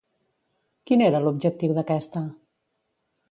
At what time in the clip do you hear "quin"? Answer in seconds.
0.91-1.03